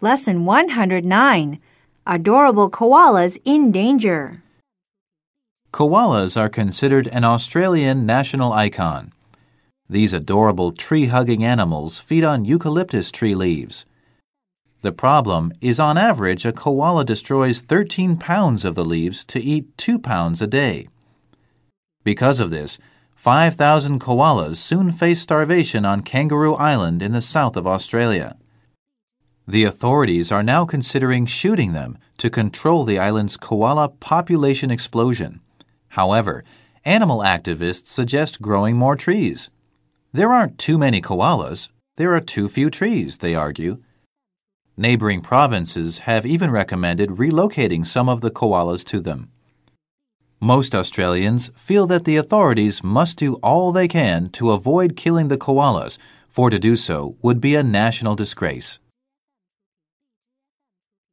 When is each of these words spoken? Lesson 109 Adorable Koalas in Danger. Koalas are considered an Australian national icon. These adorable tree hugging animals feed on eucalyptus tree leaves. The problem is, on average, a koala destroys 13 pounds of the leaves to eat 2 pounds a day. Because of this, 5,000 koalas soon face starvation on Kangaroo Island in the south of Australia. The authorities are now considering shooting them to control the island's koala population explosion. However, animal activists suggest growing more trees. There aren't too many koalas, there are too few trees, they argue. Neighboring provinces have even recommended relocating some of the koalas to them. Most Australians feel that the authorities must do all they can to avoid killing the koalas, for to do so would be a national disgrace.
Lesson 0.00 0.44
109 0.44 1.60
Adorable 2.04 2.68
Koalas 2.68 3.38
in 3.44 3.70
Danger. 3.70 4.42
Koalas 5.72 6.36
are 6.36 6.48
considered 6.48 7.06
an 7.08 7.22
Australian 7.22 8.04
national 8.04 8.52
icon. 8.52 9.12
These 9.88 10.12
adorable 10.12 10.72
tree 10.72 11.06
hugging 11.06 11.44
animals 11.44 12.00
feed 12.00 12.24
on 12.24 12.44
eucalyptus 12.44 13.12
tree 13.12 13.36
leaves. 13.36 13.86
The 14.82 14.90
problem 14.90 15.52
is, 15.60 15.78
on 15.78 15.96
average, 15.96 16.44
a 16.44 16.52
koala 16.52 17.04
destroys 17.04 17.60
13 17.60 18.16
pounds 18.16 18.64
of 18.64 18.74
the 18.74 18.84
leaves 18.84 19.22
to 19.26 19.40
eat 19.40 19.78
2 19.78 20.00
pounds 20.00 20.42
a 20.42 20.48
day. 20.48 20.88
Because 22.02 22.40
of 22.40 22.50
this, 22.50 22.78
5,000 23.14 24.00
koalas 24.00 24.56
soon 24.56 24.90
face 24.90 25.20
starvation 25.20 25.86
on 25.86 26.02
Kangaroo 26.02 26.54
Island 26.54 27.00
in 27.00 27.12
the 27.12 27.22
south 27.22 27.56
of 27.56 27.64
Australia. 27.64 28.36
The 29.46 29.64
authorities 29.64 30.32
are 30.32 30.42
now 30.42 30.64
considering 30.64 31.26
shooting 31.26 31.72
them 31.72 31.98
to 32.16 32.30
control 32.30 32.84
the 32.84 32.98
island's 32.98 33.36
koala 33.36 33.90
population 33.90 34.70
explosion. 34.70 35.40
However, 35.88 36.44
animal 36.84 37.18
activists 37.18 37.88
suggest 37.88 38.40
growing 38.40 38.76
more 38.76 38.96
trees. 38.96 39.50
There 40.12 40.32
aren't 40.32 40.58
too 40.58 40.78
many 40.78 41.02
koalas, 41.02 41.68
there 41.96 42.14
are 42.14 42.20
too 42.20 42.48
few 42.48 42.70
trees, 42.70 43.18
they 43.18 43.34
argue. 43.34 43.82
Neighboring 44.78 45.20
provinces 45.20 46.00
have 46.00 46.24
even 46.24 46.50
recommended 46.50 47.10
relocating 47.10 47.86
some 47.86 48.08
of 48.08 48.22
the 48.22 48.30
koalas 48.30 48.82
to 48.86 49.00
them. 49.00 49.30
Most 50.40 50.74
Australians 50.74 51.48
feel 51.54 51.86
that 51.86 52.04
the 52.04 52.16
authorities 52.16 52.82
must 52.82 53.18
do 53.18 53.34
all 53.36 53.72
they 53.72 53.88
can 53.88 54.30
to 54.30 54.52
avoid 54.52 54.96
killing 54.96 55.28
the 55.28 55.38
koalas, 55.38 55.98
for 56.28 56.48
to 56.48 56.58
do 56.58 56.76
so 56.76 57.16
would 57.22 57.40
be 57.40 57.54
a 57.54 57.62
national 57.62 58.16
disgrace. 58.16 58.78